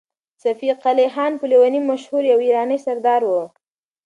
صفي 0.43 0.69
قلي 0.83 1.05
خان 1.15 1.31
په 1.39 1.45
لېوني 1.51 1.79
مشهور 1.89 2.23
يو 2.31 2.37
ایراني 2.45 2.77
سردار 2.85 3.21
و. 3.25 3.31